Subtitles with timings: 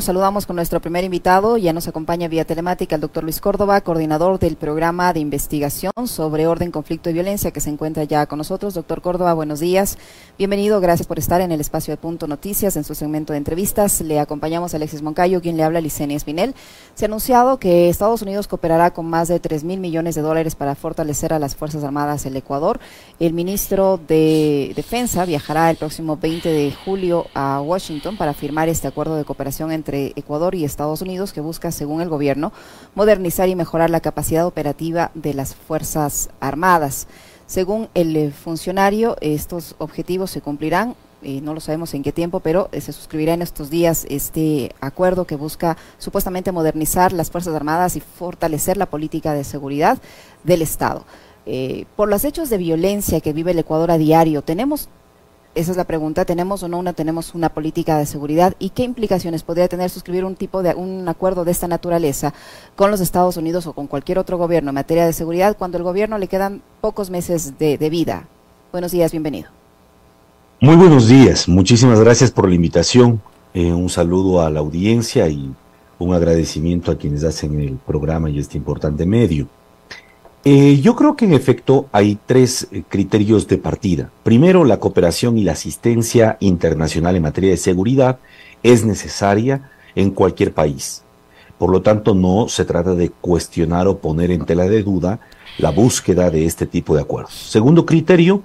[0.00, 4.38] Saludamos con nuestro primer invitado, ya nos acompaña vía telemática el doctor Luis Córdoba, coordinador
[4.38, 8.72] del programa de investigación sobre orden, conflicto y violencia que se encuentra ya con nosotros.
[8.72, 9.98] Doctor Córdoba, buenos días.
[10.38, 14.00] Bienvenido, gracias por estar en el espacio de Punto Noticias en su segmento de entrevistas.
[14.00, 16.54] Le acompañamos a Alexis Moncayo, quien le habla Licenia Espinel.
[16.94, 20.54] Se ha anunciado que Estados Unidos cooperará con más de 3 mil millones de dólares
[20.54, 22.80] para fortalecer a las Fuerzas Armadas del Ecuador.
[23.20, 28.88] El ministro de Defensa viajará el próximo 20 de julio a Washington para firmar este
[28.88, 32.52] acuerdo de cooperación entre entre Ecuador y Estados Unidos que busca, según el gobierno,
[32.94, 37.08] modernizar y mejorar la capacidad operativa de las Fuerzas Armadas.
[37.48, 42.40] Según el eh, funcionario, estos objetivos se cumplirán eh, no lo sabemos en qué tiempo,
[42.40, 47.54] pero eh, se suscribirá en estos días este acuerdo que busca supuestamente modernizar las Fuerzas
[47.54, 49.98] Armadas y fortalecer la política de seguridad
[50.42, 51.04] del Estado.
[51.96, 54.88] por los hechos de violencia que vive el Ecuador a diario, ¿tenemos
[55.54, 58.84] esa es la pregunta, ¿tenemos o no una, tenemos una política de seguridad y qué
[58.84, 62.32] implicaciones podría tener suscribir un tipo de un acuerdo de esta naturaleza
[62.74, 65.84] con los Estados Unidos o con cualquier otro gobierno en materia de seguridad cuando el
[65.84, 68.26] gobierno le quedan pocos meses de, vida?
[68.70, 69.50] Buenos días, bienvenido.
[70.60, 73.20] Muy buenos días, muchísimas gracias por la invitación.
[73.52, 75.52] Eh, un saludo a la audiencia y
[75.98, 79.46] un agradecimiento a quienes hacen el programa y este importante medio.
[80.44, 84.10] Eh, yo creo que en efecto hay tres eh, criterios de partida.
[84.24, 88.18] Primero, la cooperación y la asistencia internacional en materia de seguridad
[88.64, 91.04] es necesaria en cualquier país.
[91.58, 95.20] Por lo tanto, no se trata de cuestionar o poner en tela de duda
[95.58, 97.34] la búsqueda de este tipo de acuerdos.
[97.34, 98.42] Segundo criterio,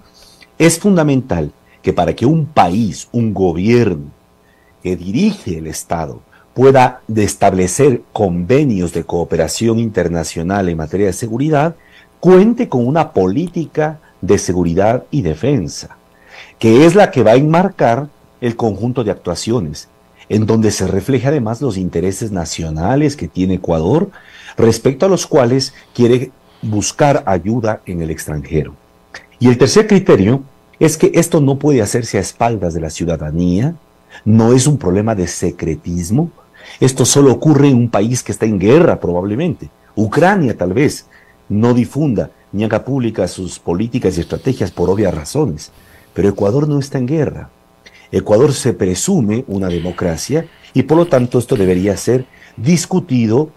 [0.59, 4.11] es fundamental que para que un país, un gobierno
[4.83, 6.21] que dirige el Estado,
[6.53, 11.75] pueda establecer convenios de cooperación internacional en materia de seguridad,
[12.19, 15.97] cuente con una política de seguridad y defensa,
[16.59, 18.07] que es la que va a enmarcar
[18.41, 19.87] el conjunto de actuaciones,
[20.29, 24.09] en donde se refleja además los intereses nacionales que tiene Ecuador,
[24.57, 28.73] respecto a los cuales quiere buscar ayuda en el extranjero.
[29.39, 30.41] Y el tercer criterio
[30.79, 33.75] es que esto no puede hacerse a espaldas de la ciudadanía,
[34.25, 36.31] no es un problema de secretismo,
[36.79, 41.07] esto solo ocurre en un país que está en guerra probablemente, Ucrania tal vez,
[41.49, 45.71] no difunda ni haga pública sus políticas y estrategias por obvias razones.
[46.13, 47.49] Pero Ecuador no está en guerra.
[48.11, 52.25] Ecuador se presume una democracia y por lo tanto esto debería ser
[52.55, 53.49] discutido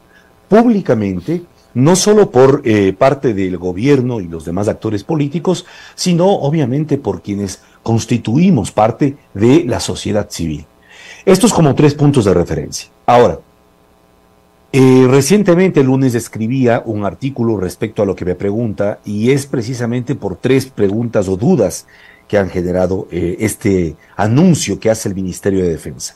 [0.49, 1.43] públicamente,
[1.75, 5.65] no solo por eh, parte del gobierno y los demás actores políticos,
[5.95, 10.67] sino obviamente por quienes constituimos parte de la sociedad civil.
[11.25, 12.91] Estos como tres puntos de referencia.
[13.07, 13.39] Ahora,
[14.73, 19.47] eh, recientemente, el lunes, escribía un artículo respecto a lo que me pregunta y es
[19.47, 21.87] precisamente por tres preguntas o dudas
[22.29, 26.15] que han generado eh, este anuncio que hace el Ministerio de Defensa.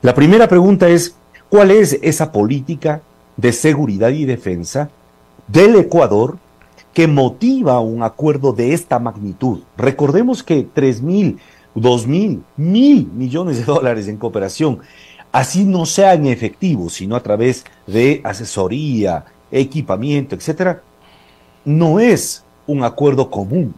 [0.00, 1.14] La primera pregunta es,
[1.50, 3.02] ¿cuál es esa política
[3.36, 4.88] de seguridad y defensa
[5.46, 6.38] del Ecuador
[6.94, 9.60] que motiva un acuerdo de esta magnitud?
[9.76, 11.38] Recordemos que tres mil,
[11.74, 14.78] dos mil, mil millones de dólares en cooperación
[15.32, 16.26] así no sea en
[16.88, 20.82] sino a través de asesoría, equipamiento, etcétera,
[21.64, 23.74] no es un acuerdo común.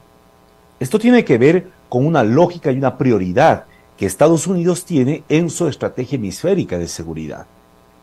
[0.81, 3.65] Esto tiene que ver con una lógica y una prioridad
[3.97, 7.47] que Estados Unidos tiene en su estrategia hemisférica de seguridad.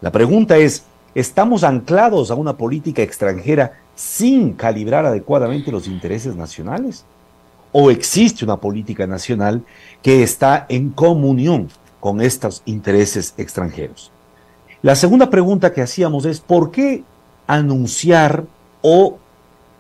[0.02, 0.84] La pregunta es,
[1.16, 7.04] ¿estamos anclados a una política extranjera sin calibrar adecuadamente los intereses nacionales?
[7.72, 9.64] ¿O existe una política nacional
[10.02, 11.68] que está en comunión
[12.00, 14.12] con estos intereses extranjeros.
[14.82, 17.04] La segunda pregunta que hacíamos es, ¿por qué
[17.48, 18.46] anunciar
[18.82, 19.18] o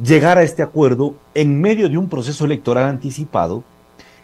[0.04, 3.64] llegar a este acuerdo en medio de un proceso electoral anticipado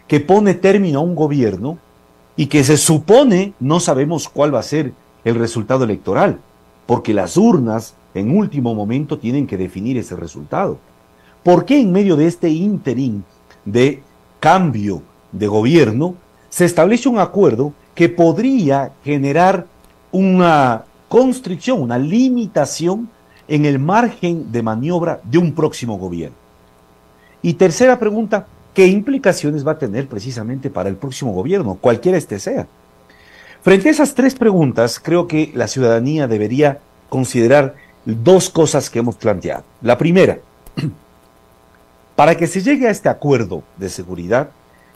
[0.08, 1.78] que pone término a un gobierno
[2.36, 4.92] y que se supone no sabemos cuál va a ser
[5.24, 6.38] el resultado electoral,
[6.86, 10.78] porque las urnas en último momento tienen que definir ese resultado.
[11.42, 13.24] ¿Por qué en medio de este interín
[13.64, 14.02] de
[14.40, 15.02] cambio
[15.32, 16.14] de gobierno
[16.48, 19.66] se establece un acuerdo que podría generar
[20.12, 23.08] una constricción, una limitación
[23.48, 26.36] en el margen de maniobra de un próximo gobierno.
[27.42, 32.38] Y tercera pregunta, ¿qué implicaciones va a tener precisamente para el próximo gobierno, cualquiera este
[32.38, 32.66] sea?
[33.62, 39.16] Frente a esas tres preguntas, creo que la ciudadanía debería considerar dos cosas que hemos
[39.16, 39.64] planteado.
[39.80, 40.38] La primera,
[42.16, 44.50] para que se llegue a este acuerdo de seguridad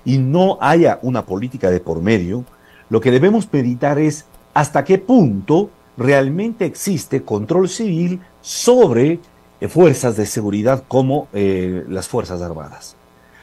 [0.05, 2.45] y no haya una política de por medio,
[2.91, 9.21] lo que debemos meditar es hasta qué punto realmente existe control civil sobre
[9.61, 12.97] eh, fuerzas de seguridad como eh, las Fuerzas Armadas.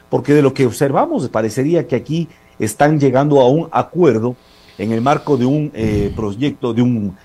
[0.09, 2.27] Porque de lo que observamos parecería que aquí
[2.59, 4.35] están llegando a un acuerdo
[4.77, 7.17] en el marco de un eh, proyecto, de un,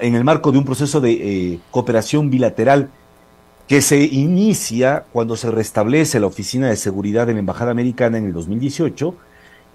[0.00, 2.90] en el marco de un proceso de cooperación bilateral
[3.68, 8.26] que se inicia cuando se restablece la Oficina de Seguridad de la Embajada Americana en
[8.26, 9.14] el 2018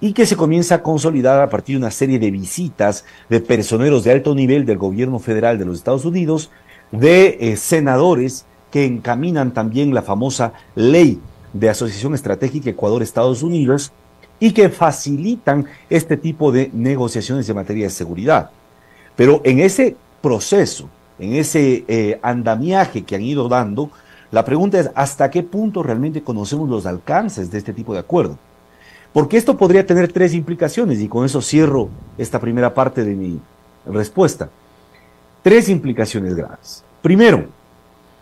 [0.02, 4.04] y que se comienza a consolidar a partir de una serie de visitas de personeros
[4.04, 6.50] de alto nivel del gobierno federal de los Estados Unidos,
[6.92, 11.22] de eh, senadores que encaminan también la famosa ley
[11.54, 13.92] de Asociación Estratégica Ecuador-Estados Unidos
[14.40, 18.50] y que facilitan este tipo de negociaciones en materia de seguridad.
[19.16, 20.90] Pero en ese proceso,
[21.20, 23.92] en ese eh, andamiaje que han ido dando,
[24.32, 28.40] la pregunta es hasta qué punto realmente conocemos los alcances de este tipo de acuerdo.
[29.14, 33.40] Porque esto podría tener tres implicaciones y con eso cierro esta primera parte de mi
[33.86, 34.50] respuesta.
[35.44, 36.84] Tres implicaciones graves.
[37.02, 37.46] Primero,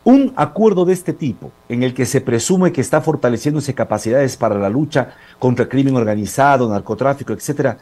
[0.04, 4.58] un acuerdo de este tipo, en el que se presume que está fortaleciéndose capacidades para
[4.58, 7.78] la lucha contra el crimen organizado, narcotráfico, etcétera,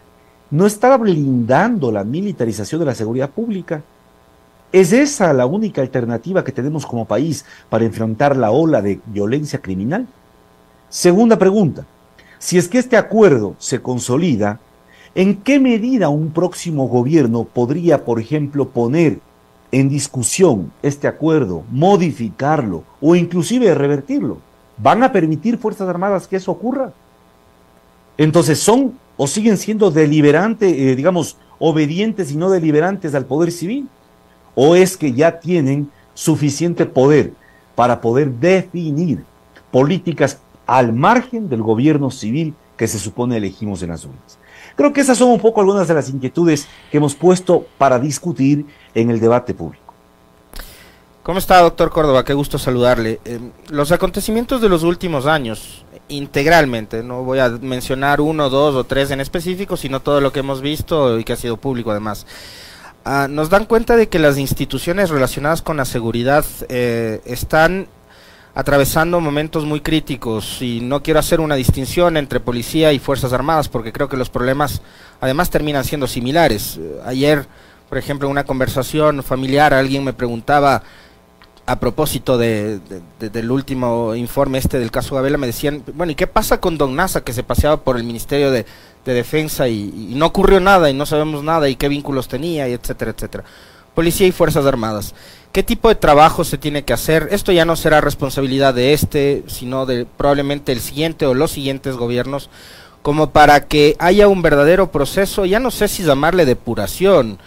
[0.49, 3.83] no está blindando la militarización de la seguridad pública.
[4.71, 9.61] ¿Es esa la única alternativa que tenemos como país para enfrentar la ola de violencia
[9.61, 10.07] criminal?
[10.89, 11.85] Segunda pregunta,
[12.39, 14.59] si es que este acuerdo se consolida,
[15.15, 19.19] ¿en qué medida un próximo gobierno podría, por ejemplo, poner
[19.71, 24.37] en discusión este acuerdo, modificarlo o inclusive revertirlo?
[24.77, 26.93] ¿Van a permitir Fuerzas Armadas que eso ocurra?
[28.17, 33.89] Entonces, ¿son o siguen siendo deliberantes, eh, digamos, obedientes y no deliberantes al poder civil?
[34.53, 37.33] ¿O es que ya tienen suficiente poder
[37.75, 39.23] para poder definir
[39.71, 44.37] políticas al margen del gobierno civil que se supone elegimos en las urnas.
[44.75, 48.67] Creo que esas son un poco algunas de las inquietudes que hemos puesto para discutir
[48.93, 49.87] en el debate público.
[51.23, 52.23] ¿Cómo está, doctor Córdoba?
[52.23, 53.19] Qué gusto saludarle.
[53.25, 58.83] Eh, los acontecimientos de los últimos años, integralmente, no voy a mencionar uno, dos o
[58.85, 62.25] tres en específico, sino todo lo que hemos visto y que ha sido público además,
[63.03, 67.89] ah, nos dan cuenta de que las instituciones relacionadas con la seguridad eh, están
[68.57, 73.69] atravesando momentos muy críticos y no quiero hacer una distinción entre policía y Fuerzas Armadas
[73.69, 74.81] porque creo que los problemas
[75.21, 76.79] además terminan siendo similares.
[76.81, 77.45] Eh, ayer,
[77.87, 80.81] por ejemplo, en una conversación familiar alguien me preguntaba
[81.67, 82.79] a propósito de,
[83.19, 86.95] del último informe este del caso Gabela, me decían, bueno, ¿y qué pasa con Don
[86.95, 88.65] Nasa que se paseaba por el Ministerio de,
[89.05, 92.73] Defensa y, y, no ocurrió nada y no sabemos nada y qué vínculos tenía y
[92.73, 93.45] etcétera, etcétera?
[93.97, 95.15] Policía y Fuerzas Armadas.
[95.51, 97.29] ¿Qué tipo de trabajo se tiene que hacer?
[97.31, 101.95] Esto ya no será responsabilidad de este, sino de probablemente el siguiente o los siguientes
[101.95, 102.51] gobiernos,
[103.01, 107.39] como para que haya un verdadero proceso, ya no sé si llamarle depuración,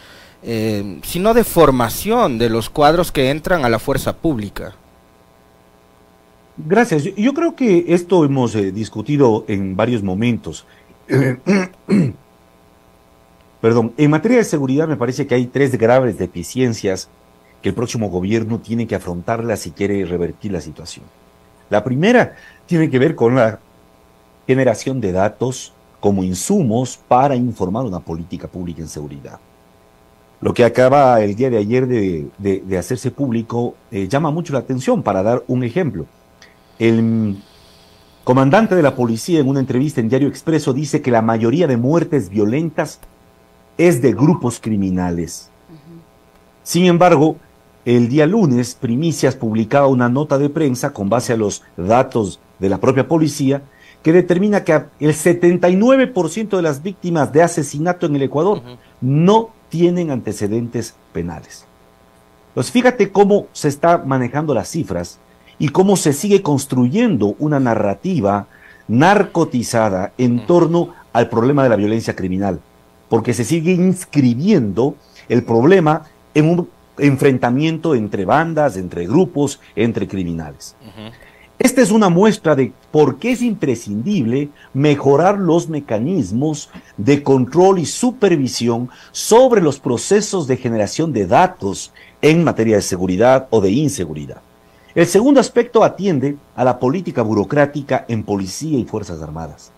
[0.43, 4.75] eh, sino de formación de los cuadros que entran a la fuerza pública.
[6.56, 7.05] Gracias.
[7.17, 10.67] Yo, creo que esto hemos eh, discutido en varios momentos.
[13.61, 17.09] Perdón, en materia de seguridad me parece que hay tres graves deficiencias
[17.62, 21.05] que el próximo gobierno tiene que afrontarla si quiere revertir la situación.
[21.69, 22.37] La primera
[22.67, 23.59] tiene que ver con la
[24.47, 29.39] generación de datos como insumos para informar una política pública en seguridad.
[30.41, 35.03] Lo que acaba el día de ayer de, hacerse público eh, llama mucho la atención.
[35.03, 36.07] Para dar un ejemplo,
[36.79, 37.37] el
[38.25, 41.77] comandante de la policía en una entrevista en Diario Expreso dice que la mayoría de
[41.77, 43.01] muertes violentas
[43.78, 45.50] es de grupos criminales.
[46.62, 47.37] Sin embargo,
[47.84, 52.68] el día lunes, Primicias publicaba una nota de prensa con base a los datos de
[52.68, 53.62] la propia policía
[54.02, 58.62] que determina que el 79% de las víctimas de asesinato en el Ecuador
[59.00, 61.66] no tienen antecedentes penales.
[62.54, 65.18] Pues fíjate cómo se está manejando las cifras
[65.59, 68.47] y cómo se sigue construyendo una narrativa
[68.88, 72.61] narcotizada en torno al problema de la violencia criminal,
[73.11, 74.95] porque se sigue inscribiendo
[75.29, 80.76] el problema en un enfrentamiento entre bandas, entre grupos, entre criminales.
[81.59, 87.85] Esta es una muestra de por qué es imprescindible mejorar los mecanismos de control y
[87.85, 94.40] supervisión sobre los procesos de generación de datos en materia de seguridad o de inseguridad.
[94.95, 99.73] El segundo aspecto atiende a la política burocrática en policía y Fuerzas Armadas.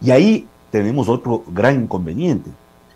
[0.00, 2.50] Y ahí tenemos otro gran inconveniente.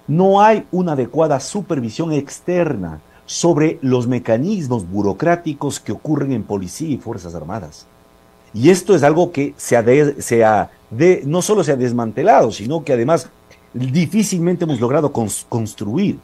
[0.09, 6.97] No hay una adecuada supervisión externa sobre los mecanismos burocráticos que ocurren en policía y
[6.97, 7.87] Fuerzas Armadas.
[8.53, 9.83] Y esto es algo que se ha
[10.91, 13.29] de, no solo se ha desmantelado, sino que además
[13.73, 16.19] difícilmente hemos logrado construir.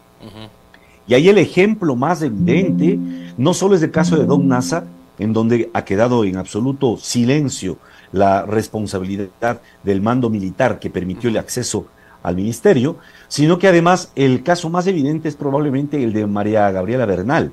[1.07, 2.99] Y ahí el ejemplo más evidente
[3.39, 4.87] no solo es el caso de Don Nasa,
[5.21, 7.79] en donde ha quedado en absoluto silencio
[8.15, 11.87] la responsabilidad del mando militar que permitió el acceso
[12.23, 17.07] al ministerio, sino que además el caso más evidente es probablemente el de María Gabriela
[17.07, 17.53] Bernal.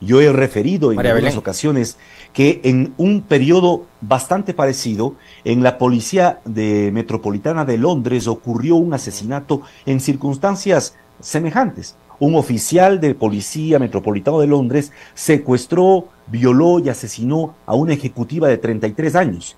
[0.00, 1.98] Yo he referido en algunas ocasiones
[2.32, 8.94] que en un periodo bastante parecido, en la policía de metropolitana de Londres ocurrió un
[8.94, 11.96] asesinato en circunstancias semejantes.
[12.18, 18.56] Un oficial de policía metropolitano de Londres secuestró, violó y asesinó a una ejecutiva de
[18.56, 19.56] 33 años.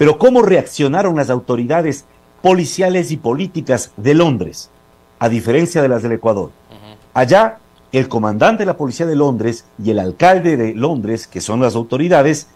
[0.00, 2.06] Pero ¿cómo reaccionaron las autoridades
[2.40, 4.70] policiales y políticas de Londres?
[5.18, 6.52] A diferencia de las del Ecuador.
[7.12, 7.58] Allá
[7.92, 11.74] el comandante de la policía de Londres y el alcalde de Londres, que son las
[11.74, 12.46] autoridades,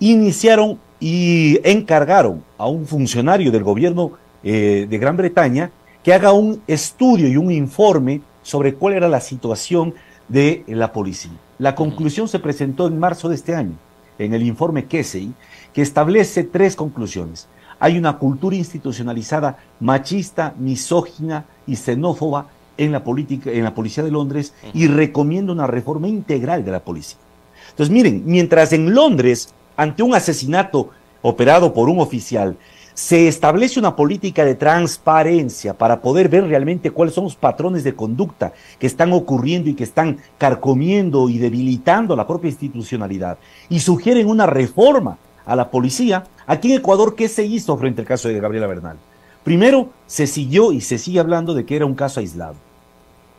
[0.00, 4.10] iniciaron y encargaron a un funcionario del gobierno
[4.42, 5.70] eh, de Gran Bretaña
[6.02, 9.94] que haga un estudio y un informe sobre cuál era la situación
[10.26, 11.30] de la policía.
[11.60, 13.76] La conclusión se presentó en marzo de este año,
[14.18, 15.32] en el informe Kesey,
[15.78, 17.46] que establece tres conclusiones.
[17.78, 24.10] Hay una cultura institucionalizada machista, misógina y xenófoba en la política, en la policía de
[24.10, 27.20] Londres y recomienda una reforma integral de la policía.
[27.70, 30.90] Entonces, miren, mientras en Londres, ante un asesinato
[31.22, 32.56] operado por un oficial,
[32.92, 37.94] se establece una política de transparencia para poder ver realmente cuáles son los patrones de
[37.94, 44.26] conducta que están ocurriendo y que están carcomiendo y debilitando la propia institucionalidad y sugieren
[44.26, 45.18] una reforma
[45.48, 46.24] a la policía.
[46.46, 48.98] Aquí en Ecuador, ¿qué se hizo frente al caso de Gabriela Bernal?
[49.42, 52.54] Primero, se siguió y se sigue hablando de que era un caso aislado.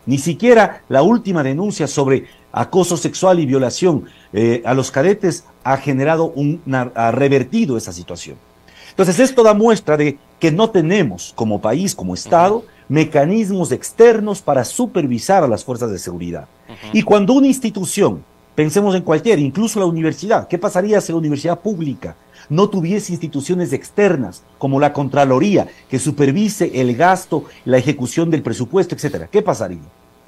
[0.05, 5.77] Ni siquiera la última denuncia sobre acoso sexual y violación eh, a los cadetes ha
[5.77, 6.61] generado un,
[6.95, 8.37] ha revertido esa situación.
[8.89, 14.65] Entonces, esto da muestra de que no tenemos como país, como Estado, mecanismos externos para
[14.65, 16.47] supervisar a las fuerzas de seguridad.
[16.91, 18.23] Y cuando una institución,
[18.55, 22.15] pensemos en cualquier, incluso la universidad, ¿qué pasaría si la universidad pública
[22.49, 28.95] no tuviese instituciones externas como la Contraloría que supervise el gasto, la ejecución del presupuesto,
[28.95, 29.27] etcétera?
[29.31, 29.79] ¿Qué pasaría?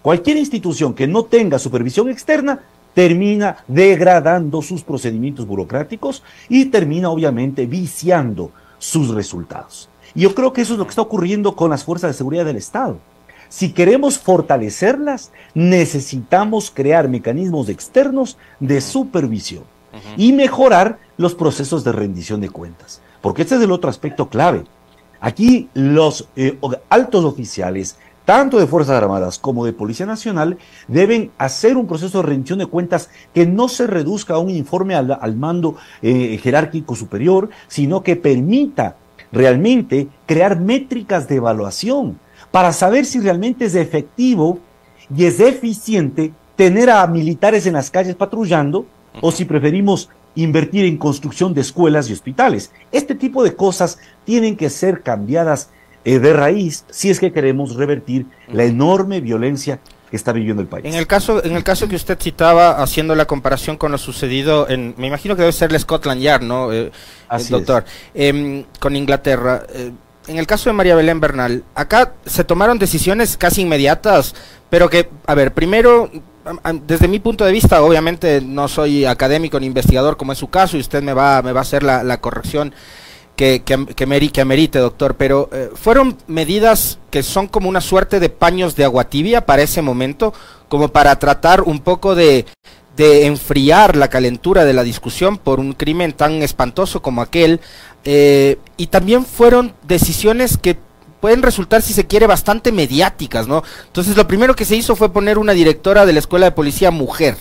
[0.01, 2.59] Cualquier institución que no tenga supervisión externa
[2.93, 9.89] termina degradando sus procedimientos burocráticos y termina obviamente viciando sus resultados.
[10.13, 12.45] Y yo creo que eso es lo que está ocurriendo con las fuerzas de seguridad
[12.45, 12.97] del Estado.
[13.51, 19.65] Si queremos fortalecerlas, necesitamos crear mecanismos externos de supervisión
[20.15, 23.01] y mejorar los procesos de rendición de cuentas.
[23.19, 24.63] Porque este es el otro aspecto clave.
[25.19, 31.75] Aquí los eh, altos oficiales, tanto de Fuerzas Armadas como de Policía Nacional, deben hacer
[31.75, 35.75] un proceso de rendición de cuentas que no se reduzca a un informe al, mando
[36.01, 38.95] eh, jerárquico superior, sino que permita
[39.33, 42.17] realmente crear métricas de evaluación
[42.51, 44.59] para saber si realmente es efectivo
[45.15, 48.85] y es eficiente tener a militares en las calles patrullando
[49.21, 52.71] o si preferimos invertir en construcción de escuelas y hospitales.
[52.91, 55.69] Este tipo de cosas tienen que ser cambiadas
[56.05, 59.79] eh, de raíz si es que queremos revertir la enorme violencia
[60.09, 60.85] que está viviendo el país.
[60.85, 64.67] En el caso, en el caso que usted citaba, haciendo la comparación con lo sucedido
[64.69, 66.91] en, me imagino que debe ser el Scotland Yard, ¿no, eh,
[67.49, 67.85] doctor?
[68.13, 69.63] Em, con Inglaterra.
[70.27, 74.35] En el caso de María Belén Bernal, acá se tomaron decisiones casi inmediatas,
[74.69, 76.11] pero que, a ver, primero
[76.83, 80.77] desde mi punto de vista, obviamente no soy académico ni investigador como es su caso
[80.77, 82.73] y usted me va, me va a hacer la, corrección
[83.35, 83.63] que,
[84.41, 89.05] amerite, doctor, pero eh, fueron medidas que son como una suerte de paños de agua
[89.05, 90.33] tibia para ese momento,
[90.67, 92.45] como para tratar un poco de,
[92.95, 97.61] de enfriar la calentura de la discusión por un crimen tan espantoso como aquel,
[98.03, 100.77] eh, y también fueron decisiones que
[101.19, 103.63] pueden resultar, si se quiere, bastante mediáticas, ¿no?
[103.85, 106.91] Entonces, lo primero que se hizo fue poner una directora de la escuela de policía
[106.91, 107.37] mujer.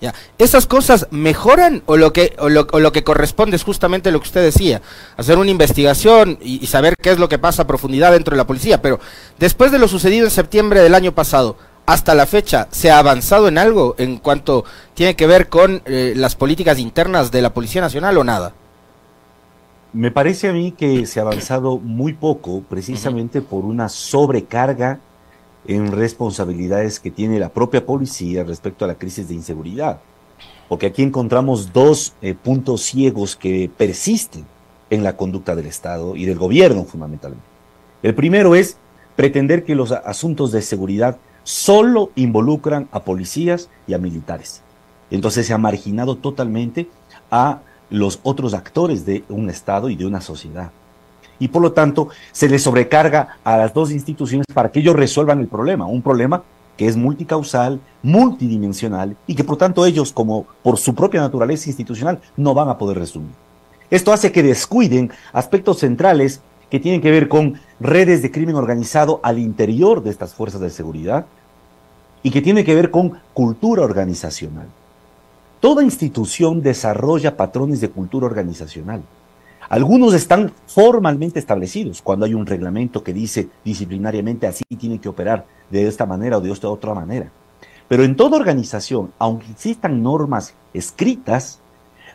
[0.00, 0.14] ¿Ya?
[0.38, 4.44] ¿Esas cosas mejoran o lo, que, o lo, que corresponde es justamente lo que usted
[4.44, 4.80] decía?
[5.16, 8.46] Hacer una investigación y, saber qué es lo que pasa a profundidad dentro de la
[8.46, 8.80] policía.
[8.80, 9.00] Pero
[9.40, 13.48] después de lo sucedido en septiembre del año pasado, hasta la fecha, ¿se ha avanzado
[13.48, 17.80] en algo en cuanto tiene que ver con eh, las políticas internas de la Policía
[17.80, 18.54] Nacional o nada?
[19.92, 25.00] Me parece a mí que se ha avanzado muy poco precisamente por una sobrecarga
[25.66, 30.00] en responsabilidades que tiene la propia policía respecto a la crisis de inseguridad.
[30.68, 34.44] Porque aquí encontramos dos eh, puntos ciegos que persisten
[34.90, 37.44] en la conducta del Estado y del gobierno fundamentalmente.
[38.02, 38.76] El primero es
[39.16, 44.62] pretender que los asuntos de seguridad solo involucran a policías y a militares.
[45.10, 46.88] Entonces se ha marginado totalmente
[47.30, 50.70] a los otros actores de un Estado y de una sociedad.
[51.38, 55.40] Y por lo tanto, se les sobrecarga a las dos instituciones para que ellos resuelvan
[55.40, 56.42] el problema, un problema
[56.76, 62.20] que es multicausal, multidimensional y que por tanto ellos, como por su propia naturaleza institucional,
[62.36, 63.32] no van a poder resolver.
[63.90, 66.40] Esto hace que descuiden aspectos centrales
[66.70, 70.70] que tienen que ver con redes de crimen organizado al interior de estas fuerzas de
[70.70, 71.26] seguridad
[72.22, 74.66] y que tienen que ver con cultura organizacional.
[75.60, 79.02] Toda institución desarrolla patrones de cultura organizacional.
[79.68, 85.46] Algunos están formalmente establecidos cuando hay un reglamento que dice disciplinariamente así tiene que operar
[85.68, 87.30] de esta manera o de esta otra manera.
[87.88, 91.58] Pero en toda organización, aunque existan normas escritas,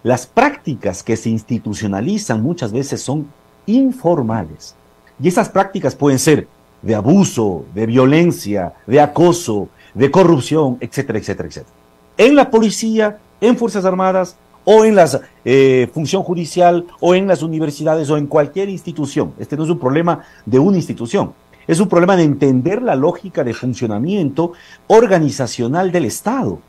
[0.03, 3.27] las prácticas que se institucionalizan muchas veces son
[3.65, 4.75] informales.
[5.21, 6.47] Y esas prácticas pueden ser
[6.81, 11.75] de abuso, de violencia, de acoso, de corrupción, etcétera, etcétera, etcétera.
[12.17, 15.09] En la policía, en Fuerzas Armadas, o en la
[15.43, 19.33] eh, función judicial, o en las universidades, o en cualquier institución.
[19.37, 21.33] Este no es un problema de una institución,
[21.67, 24.53] es un problema de entender la lógica de funcionamiento
[24.87, 26.59] organizacional del Estado.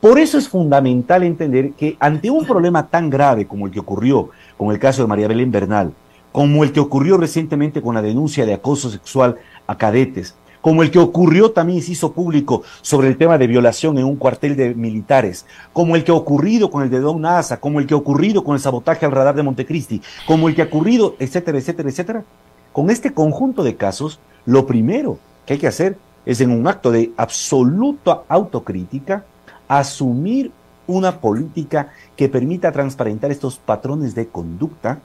[0.00, 4.30] Por eso es fundamental entender que ante un problema tan grave como el que ocurrió
[4.58, 5.92] con el caso de María Belén Bernal,
[6.32, 9.36] como el que ocurrió recientemente con la denuncia de acoso sexual
[9.66, 10.34] a cadetes,
[10.66, 14.16] como el que ocurrió también se hizo público sobre el tema de violación en un
[14.16, 17.86] cuartel de militares, como el que ha ocurrido con el de Don Nasa, como el
[17.86, 21.14] que ha ocurrido con el sabotaje al radar de Montecristi, como el que ha ocurrido,
[21.20, 22.24] etcétera, etcétera, etcétera.
[22.72, 26.90] Con este conjunto de casos, lo primero que hay que hacer es en un acto
[26.90, 29.24] de absoluta autocrítica,
[29.68, 30.50] asumir
[30.88, 34.98] una política que permita transparentar estos patrones de conducta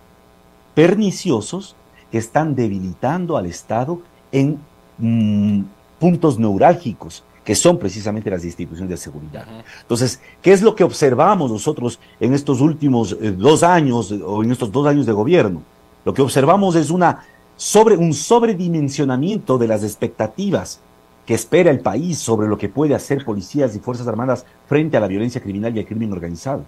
[0.74, 1.76] perniciosos
[2.12, 4.02] que están debilitando al Estado
[4.32, 4.60] en
[5.02, 5.64] Mm,
[6.00, 9.46] puntos neurálgicos que son precisamente las instituciones de seguridad.
[9.82, 14.52] Entonces, ¿qué es lo que observamos nosotros en estos últimos eh, dos años o en
[14.52, 15.64] estos dos años de gobierno?
[16.06, 17.24] Lo que observamos es una
[17.56, 20.80] sobre, un sobredimensionamiento de las expectativas
[21.26, 25.00] que espera el país sobre lo que puede hacer policías y fuerzas armadas frente a
[25.00, 26.64] la violencia criminal y al crimen organizado.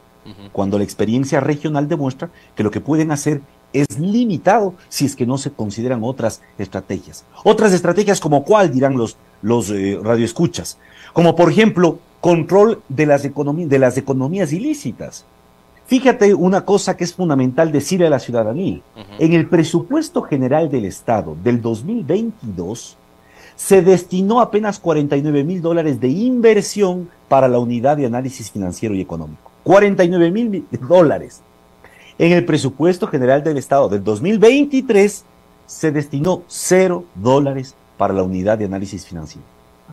[0.54, 3.42] Cuando la experiencia regional demuestra que lo que pueden hacer
[3.74, 7.26] es limitado si es que no se consideran otras estrategias.
[7.44, 10.78] Otras estrategias como cuál dirán los, los eh, radioescuchas,
[11.12, 15.26] como por ejemplo control de las, de las economías ilícitas.
[15.86, 18.80] Fíjate una cosa que es fundamental decirle a la ciudadanía.
[19.20, 22.98] En el presupuesto general del Estado del 2022
[23.56, 29.02] se destinó apenas 49 mil dólares de inversión para la unidad de análisis financiero y
[29.02, 29.52] económico.
[29.64, 31.42] 49 mil dólares.
[32.18, 35.24] En el presupuesto general del Estado del 2023
[35.66, 39.46] se destinó cero dólares para la unidad de análisis financiero.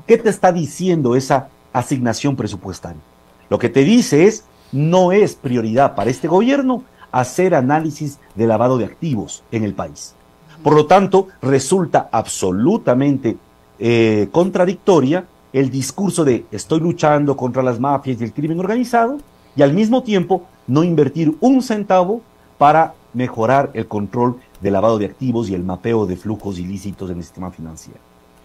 [0.07, 3.01] ¿Qué te está diciendo esa asignación presupuestaria?
[3.49, 8.77] Lo que te dice es, no es prioridad para este gobierno hacer análisis de lavado
[8.77, 10.15] de activos en el país.
[10.63, 13.39] Por lo tanto, resulta absolutamente
[13.79, 19.19] eh, contradictoria el discurso de estoy luchando contra las mafias y el crimen organizado
[19.57, 22.23] y al mismo tiempo no invertir un centavo
[22.57, 27.17] para mejorar el control de lavado de activos y el mapeo de flujos ilícitos en
[27.17, 27.99] el sistema financiero.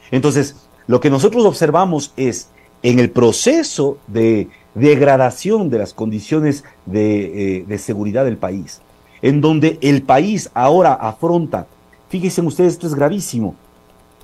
[0.10, 0.56] Entonces,
[0.88, 2.50] lo que nosotros observamos es
[2.82, 8.82] en el proceso de degradación de las condiciones de, eh, seguridad del país,
[9.22, 11.68] en donde el país ahora afronta,
[12.10, 13.56] fíjense ustedes, esto es gravísimo,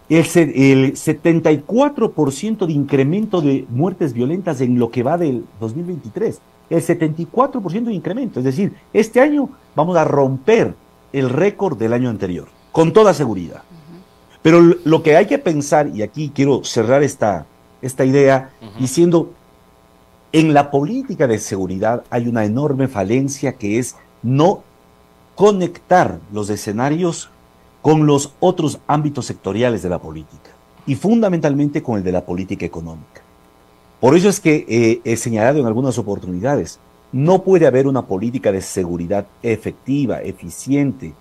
[0.10, 6.82] el, el 74% de incremento de muertes violentas en lo que va del 2023 el
[6.82, 8.40] 74% de incremento.
[8.40, 10.74] Es decir, este año vamos a romper
[11.12, 13.64] el récord del año anterior, con toda seguridad.
[14.42, 17.46] Pero lo que hay que pensar, y aquí quiero cerrar esta,
[17.82, 19.34] esta idea, diciendo,
[20.32, 24.64] en la política de seguridad hay una enorme falencia que es no
[25.36, 27.30] conectar los escenarios
[27.82, 30.52] con los otros ámbitos sectoriales de la política,
[30.86, 33.22] y fundamentalmente con el de la política económica.
[34.02, 36.80] Por eso es que eh, he señalado en algunas oportunidades,
[37.12, 41.14] no puede haber una política de seguridad efectiva, eficiente,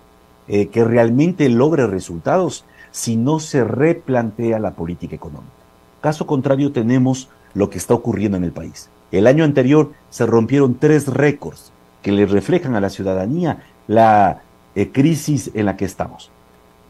[0.47, 5.53] eh, que realmente logre resultados si no se replantea la política económica.
[6.01, 8.89] Caso contrario, tenemos lo que está ocurriendo en el país.
[9.11, 14.41] El año anterior se rompieron tres récords que le reflejan a la ciudadanía la
[14.73, 16.31] eh, crisis en la que estamos.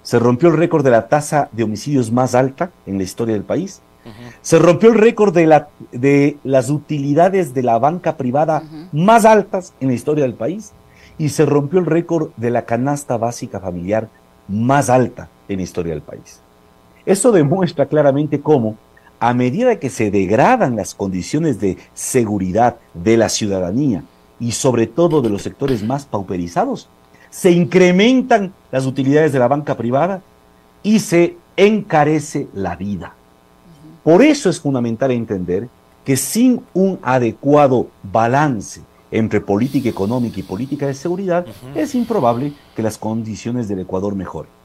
[0.04, 3.44] Se rompió el récord de la tasa de homicidios más alta en la historia del
[3.44, 3.82] país,
[4.42, 9.74] se rompió el récord de, la, de las utilidades de la banca privada más altas
[9.80, 10.74] en la historia del país
[11.18, 14.10] y se rompió el récord de la canasta básica familiar
[14.48, 16.42] más alta en la historia del país.
[17.06, 18.76] Eso demuestra claramente cómo,
[19.20, 24.04] a medida que se degradan las condiciones de seguridad de la ciudadanía
[24.40, 26.90] y sobre todo de los sectores más pauperizados,
[27.30, 30.22] se incrementan las utilidades de la banca privada
[30.84, 33.14] y se encarece la vida.
[34.04, 35.70] Por eso es fundamental entender
[36.04, 42.82] que sin un adecuado balance entre política económica y política de seguridad, es improbable que
[42.82, 44.61] las condiciones del Ecuador mejoren.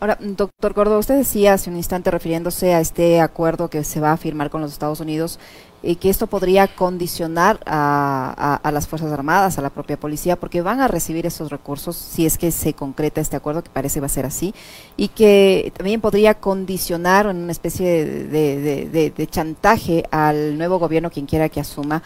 [0.00, 4.12] Ahora, doctor Córdoba, usted decía hace un instante refiriéndose a este acuerdo que se va
[4.12, 5.38] a firmar con los Estados Unidos,
[5.82, 10.80] eh, que esto podría condicionar a, las Fuerzas Armadas, a la propia policía, porque van
[10.80, 14.08] a recibir esos recursos si es que se concreta este acuerdo, que parece va a
[14.08, 14.54] ser así,
[14.96, 21.10] y que también podría condicionar en una especie de, de, de chantaje al nuevo gobierno,
[21.10, 22.02] quien quiera que asuma,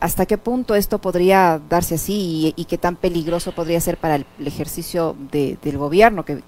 [0.00, 4.26] ¿Hasta qué punto esto podría darse así y, qué tan peligroso podría ser para el,
[4.44, 6.42] ejercicio del gobierno que,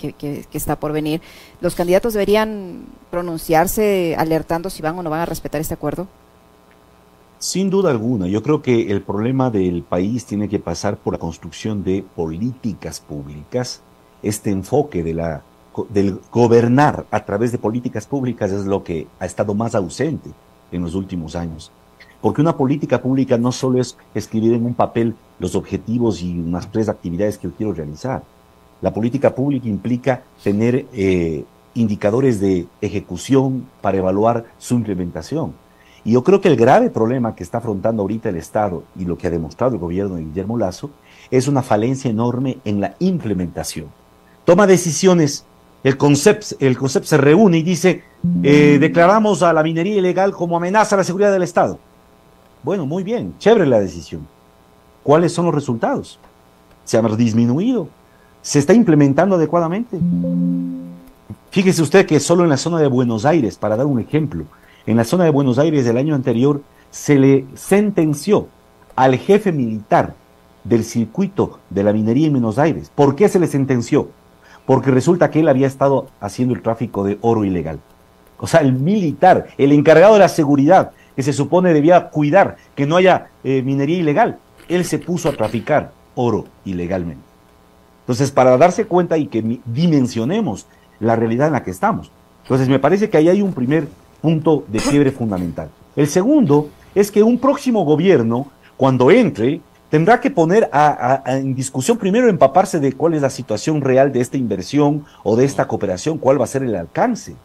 [0.53, 1.21] está por venir?
[1.61, 6.07] ¿Los candidatos deberían pronunciarse alertando si van o no van a respetar este acuerdo?
[7.39, 11.19] Sin duda alguna, yo creo que el problema del país tiene que pasar por la
[11.19, 13.83] construcción de políticas públicas.
[14.23, 15.43] Este enfoque de la,
[15.91, 20.31] del gobernar a través de políticas públicas es lo que ha estado más ausente
[20.73, 21.71] en los últimos años.
[22.25, 26.73] Porque una política pública no solo es escribir en un papel los objetivos y unas
[26.73, 28.23] tres actividades que yo quiero realizar.
[28.81, 35.53] La política pública implica tener eh, indicadores de ejecución para evaluar su implementación.
[36.03, 39.19] Y yo creo que el grave problema que está afrontando ahorita el Estado y lo
[39.19, 40.93] que ha demostrado el gobierno de Guillermo Lazo
[41.31, 43.89] es una falencia enorme en la implementación.
[44.47, 45.45] Toma decisiones,
[45.83, 48.03] el CONCEP, el concept se reúne y dice,
[48.43, 51.79] eh, declaramos a la minería ilegal como amenaza a la seguridad del Estado.
[52.64, 54.27] Bueno, muy bien, chévere la decisión.
[55.03, 56.18] ¿Cuáles son los resultados?
[56.85, 57.88] ¿Se ha disminuido?
[58.40, 59.98] ¿Se está implementando adecuadamente?
[61.50, 64.44] Fíjese usted que solo en la zona de Buenos Aires, para dar un ejemplo,
[64.87, 68.48] en la zona de Buenos Aires del año anterior se le sentenció
[68.96, 70.14] al jefe militar
[70.64, 72.90] del circuito de la minería en Buenos Aires.
[72.94, 74.09] ¿Por qué se le sentenció?
[74.64, 77.79] Porque resulta que él había estado haciendo el tráfico de oro ilegal.
[78.38, 82.87] O sea, el militar, el encargado de la seguridad, que se supone debía cuidar que
[82.87, 84.38] no haya eh, minería ilegal.
[84.68, 87.22] Él se puso a traficar oro ilegalmente.
[88.00, 90.66] Entonces, para darse cuenta y que dimensionemos
[91.00, 92.11] la realidad en la que estamos.
[92.42, 93.88] Entonces, me parece que ahí hay un primer
[94.20, 95.70] punto de quiebre fundamental.
[95.96, 100.68] El segundo es que un próximo gobierno, cuando entre, tendrá que poner
[101.27, 105.44] en discusión primero empaparse de cuál es la situación real de esta inversión o de
[105.44, 107.37] esta cooperación, cuál va a ser el alcance.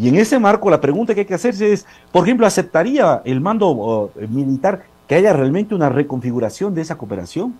[0.00, 3.42] Y en ese marco la pregunta que hay que hacerse es, por ejemplo, ¿aceptaría el
[3.42, 7.54] mando militar que haya realmente una reconfiguración de esa cooperación?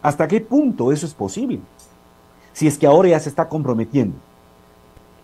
[0.00, 1.58] ¿Hasta qué punto eso es posible?
[2.52, 4.14] Si es que ahora ya se está comprometiendo.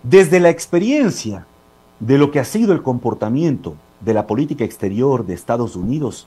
[0.02, 1.46] Desde la experiencia
[2.00, 6.26] de lo que ha sido el comportamiento de la política exterior de Estados Unidos,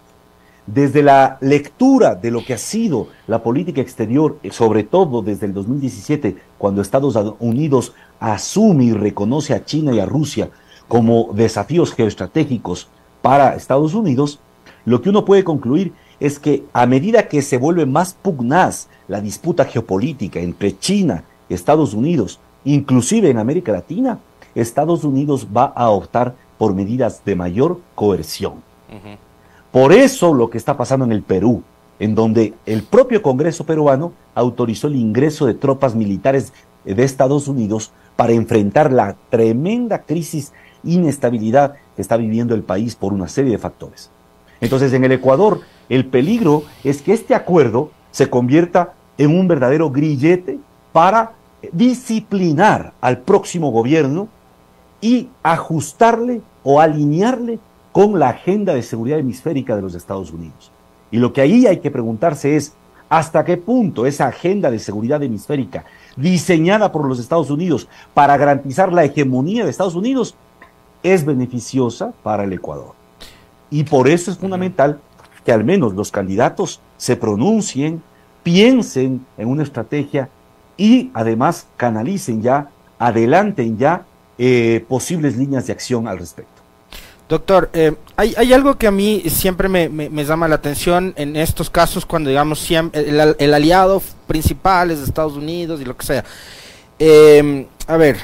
[0.65, 5.53] desde la lectura de lo que ha sido la política exterior, sobre todo desde el
[5.53, 10.49] 2017, cuando Estados Unidos asume y reconoce a China y a Rusia
[10.87, 12.87] como desafíos geoestratégicos
[13.21, 14.39] para Estados Unidos,
[14.85, 19.21] lo que uno puede concluir es que a medida que se vuelve más pugnaz la
[19.21, 24.19] disputa geopolítica entre China y Estados Unidos, inclusive en América Latina,
[24.53, 28.61] Estados Unidos va a optar por medidas de mayor coerción.
[29.71, 31.63] Por eso lo que está pasando en el Perú,
[31.99, 36.53] en donde el propio Congreso peruano autorizó el ingreso de tropas militares
[36.83, 40.53] de Estados Unidos para enfrentar la tremenda crisis,
[40.83, 44.11] inestabilidad que está viviendo el país por una serie de factores.
[44.59, 49.89] Entonces, en el Ecuador, el peligro es que este acuerdo se convierta en un verdadero
[49.89, 50.59] grillete
[50.93, 51.31] para
[51.71, 54.27] disciplinar al próximo gobierno
[55.01, 57.57] y ajustarle o alinearle
[57.91, 60.71] con la agenda de seguridad hemisférica de los Estados Unidos.
[61.09, 62.75] Y lo que ahí hay que preguntarse es,
[63.11, 65.83] ¿hasta qué punto esa agenda de seguridad hemisférica
[66.15, 70.33] diseñada por los Estados Unidos para garantizar la hegemonía de Estados Unidos
[71.03, 72.93] es beneficiosa para el Ecuador?
[73.69, 75.01] Y por eso es fundamental
[75.43, 78.01] que al menos los candidatos se pronuncien,
[78.43, 80.29] piensen en una estrategia
[80.77, 84.05] y además canalicen ya, adelanten ya
[84.37, 86.60] eh, posibles líneas de acción al respecto.
[87.31, 92.05] Doctor, eh, hay, algo que a mí siempre me, llama la atención en estos casos
[92.05, 96.25] cuando, digamos, el, aliado principal es Estados Unidos y lo que sea.
[96.99, 98.17] Em, a ver,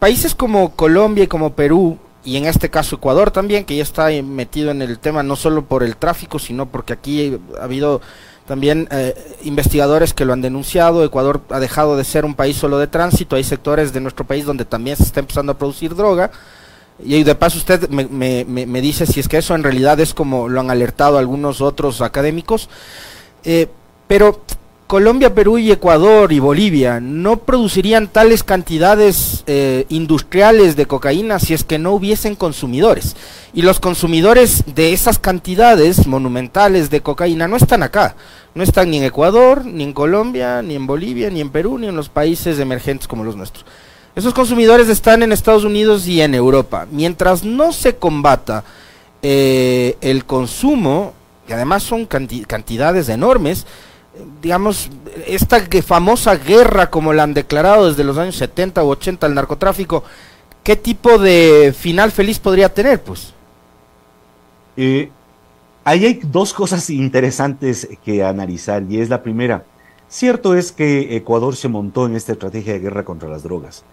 [0.00, 4.08] países como Colombia y como Perú, y en este caso Ecuador también, que ya está
[4.24, 8.00] metido en el tema no solo por el tráfico, sino porque aquí ha habido
[8.44, 11.04] también eh, investigadores que lo han denunciado.
[11.04, 14.44] Ecuador ha dejado de ser un país solo de tránsito, hay sectores de nuestro país
[14.44, 16.32] donde también se está empezando a producir droga.
[17.02, 20.14] Y de paso usted me, me, me, dice si es que eso en realidad es
[20.14, 22.68] como lo han alertado algunos otros académicos.
[23.42, 23.68] Eh,
[24.06, 24.42] pero
[24.86, 31.52] Colombia, Perú y Ecuador y Bolivia no producirían tales cantidades eh, industriales de cocaína si
[31.54, 33.16] es que no hubiesen consumidores.
[33.54, 38.14] Y los consumidores de esas cantidades monumentales de cocaína no están acá.
[38.54, 41.88] No están ni en Ecuador, ni en Colombia, ni en Bolivia, ni en Perú, ni
[41.88, 43.64] en los países emergentes como los nuestros.
[44.16, 46.86] Esos consumidores están en Estados Unidos y en Europa.
[46.90, 48.64] Mientras no se combata
[49.22, 51.14] eh, el consumo,
[51.48, 53.66] y además son cantidades enormes,
[54.40, 54.90] digamos,
[55.26, 60.04] esta famosa guerra como la han declarado desde los años 70 u 80 el narcotráfico,
[60.62, 63.02] ¿qué tipo de final feliz podría tener?
[63.02, 63.34] Pues.
[64.76, 65.10] Eh,
[65.84, 69.64] ahí hay dos cosas interesantes que analizar y es la primera.
[70.08, 73.84] Cierto es que Ecuador se montó en esta estrategia de guerra contra las drogas,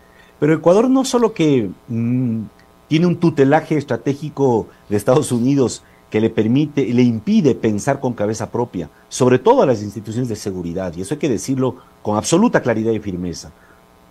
[0.42, 2.42] pero Ecuador no solo que mm,
[2.88, 8.50] tiene un tutelaje estratégico de Estados Unidos que le permite, le impide pensar con cabeza
[8.50, 12.64] propia, sobre todo a las instituciones de seguridad, y eso hay que decirlo con absoluta
[12.64, 13.52] claridad y firmeza,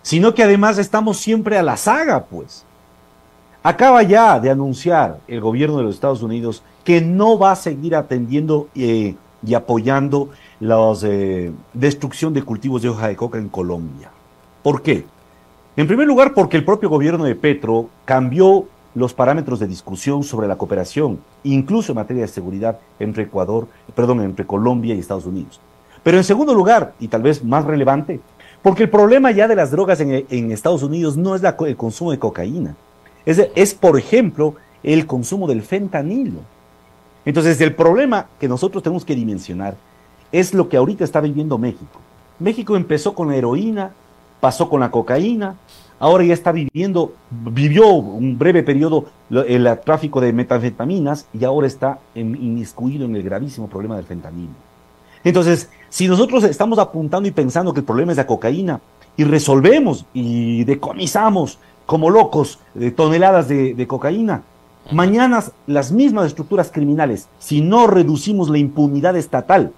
[0.03, 2.65] sino que además estamos siempre a la saga, pues.
[3.65, 7.97] Acaba ya de anunciar el gobierno de los Estados Unidos que no va a seguir
[7.97, 10.29] atendiendo eh, y apoyando
[10.61, 14.13] la eh, destrucción de cultivos de hoja de coca en Colombia.
[14.63, 15.07] ¿Por qué?
[15.77, 20.49] En primer lugar, porque el propio gobierno de Petro cambió los parámetros de discusión sobre
[20.49, 25.61] la cooperación, incluso en materia de seguridad entre Ecuador, perdón, entre Colombia y Estados Unidos.
[26.03, 28.21] Pero en segundo lugar, y tal vez más relevante,
[28.63, 32.19] porque el problema ya de las drogas en, Estados Unidos no es el consumo de
[32.19, 32.75] cocaína,
[33.25, 36.41] es, es, por ejemplo, el consumo del fentanilo.
[37.25, 39.77] Entonces, el problema que nosotros tenemos que dimensionar
[40.33, 42.01] es lo que ahorita está viviendo México.
[42.39, 43.93] México empezó con la heroína,
[44.41, 45.57] pasó con la cocaína,
[45.99, 51.99] ahora ya está viviendo, vivió un breve periodo el tráfico de metanfetaminas y ahora está
[52.15, 54.53] inmiscuido en el gravísimo problema del fentanilo.
[55.23, 58.81] Entonces, si nosotros estamos apuntando y pensando que el problema es la cocaína
[59.17, 64.43] y resolvemos y decomisamos como locos de toneladas de cocaína,
[64.91, 69.73] mañana las mismas estructuras criminales, si no reducimos la impunidad estatal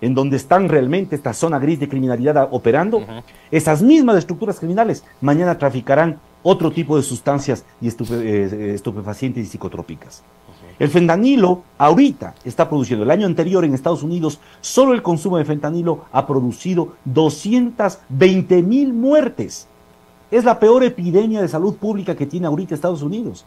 [0.00, 3.02] en donde están realmente esta zona gris de criminalidad operando,
[3.50, 10.22] esas mismas estructuras criminales mañana traficarán otro tipo de sustancias y eh, estupefacientes y psicotrópicas.
[10.78, 15.44] El fentanilo ahorita está produciendo, el año anterior en Estados Unidos, solo el consumo de
[15.44, 19.66] fentanilo ha producido 220 mil muertes.
[20.30, 23.46] Es la peor epidemia de salud pública que tiene ahorita Estados Unidos.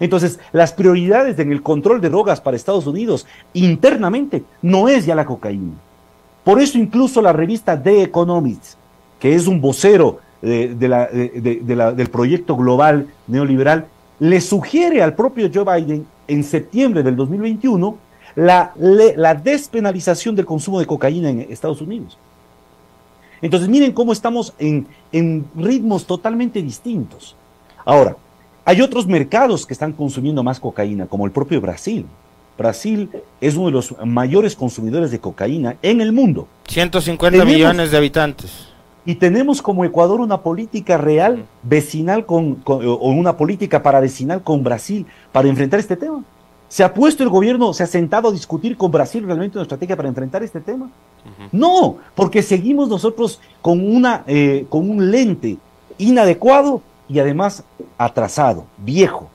[0.00, 5.14] Entonces, las prioridades en el control de drogas para Estados Unidos internamente no es ya
[5.14, 5.74] la cocaína.
[6.44, 8.74] Por eso incluso la revista The Economist,
[9.18, 13.86] que es un vocero del proyecto global neoliberal,
[14.20, 17.98] le sugiere al propio Joe Biden en septiembre del 2021
[18.36, 18.72] la,
[19.42, 22.16] despenalización del consumo de cocaína en Estados Unidos.
[23.42, 24.86] Entonces miren cómo estamos en
[25.56, 27.36] ritmos totalmente distintos.
[27.84, 28.16] Ahora,
[28.68, 32.04] hay otros mercados que están consumiendo más cocaína, como el propio Brasil.
[32.58, 33.08] Brasil
[33.40, 36.46] es uno de los mayores consumidores de cocaína en el mundo.
[36.66, 38.68] 150 millones de habitantes.
[39.06, 44.62] Y tenemos como Ecuador una política real vecinal con, o una política para vecinal con
[44.62, 46.22] Brasil para enfrentar este tema.
[46.68, 49.96] ¿Se ha puesto el gobierno, se ha sentado a discutir con Brasil realmente una estrategia
[49.96, 50.90] para enfrentar este tema?
[51.52, 55.56] No, porque seguimos nosotros con, una, eh, con un lente
[55.96, 57.64] inadecuado y además
[57.96, 59.28] atrasado, viejo.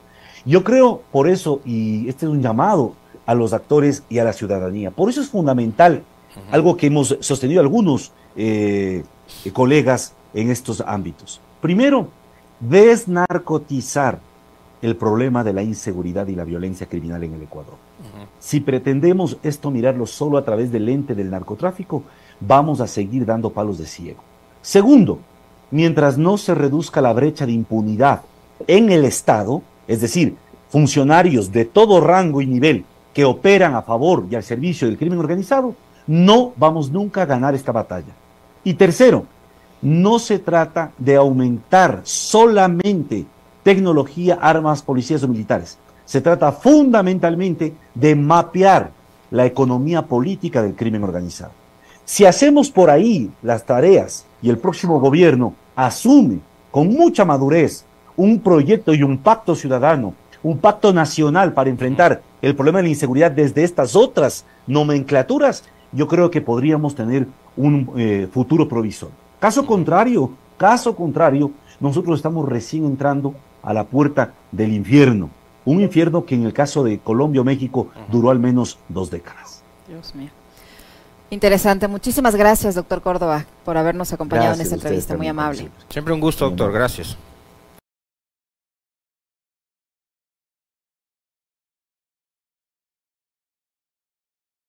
[0.45, 2.93] Yo creo por eso, y este es un llamado
[3.25, 6.03] a los actores y a la ciudadanía, por eso es fundamental
[6.51, 9.03] algo que hemos sostenido algunos eh,
[9.53, 11.39] colegas en estos ámbitos.
[11.61, 12.07] Primero,
[12.59, 14.19] desnarcotizar
[14.81, 17.75] el problema de la inseguridad y la violencia criminal en el Ecuador.
[18.39, 22.03] Si pretendemos esto mirarlo solo a través del lente del narcotráfico,
[22.41, 24.21] vamos a seguir dando palos de ciego.
[24.61, 25.19] Segundo,
[25.73, 28.21] mientras no se reduzca la brecha de impunidad
[28.67, 30.35] en el Estado, es decir,
[30.69, 35.17] funcionarios de todo rango y nivel que operan a favor y al servicio del crimen
[35.17, 38.13] organizado, no vamos nunca a ganar esta batalla.
[38.63, 39.25] Y tercero,
[39.81, 43.25] no se trata de aumentar solamente
[43.63, 45.79] tecnología, armas, policías o militares.
[46.05, 48.91] Se trata fundamentalmente de mapear
[49.31, 51.51] la economía política del crimen organizado.
[52.05, 56.39] Si hacemos por ahí las tareas y el próximo gobierno asume
[56.71, 62.55] con mucha madurez un proyecto y un pacto ciudadano, un pacto nacional para enfrentar el
[62.55, 68.27] problema de la inseguridad desde estas otras nomenclaturas, yo creo que podríamos tener un eh,
[68.31, 69.09] futuro provisor.
[69.39, 75.29] Caso contrario, caso contrario, nosotros estamos recién entrando a la puerta del infierno,
[75.65, 79.63] un infierno que en el caso de Colombia o México duró al menos dos décadas.
[79.87, 80.29] Dios mío.
[81.29, 81.87] Interesante.
[81.87, 85.17] Muchísimas gracias, doctor Córdoba, por habernos acompañado en esta entrevista.
[85.17, 85.69] Muy amable.
[85.89, 86.71] Siempre un gusto, doctor.
[86.71, 87.17] Gracias.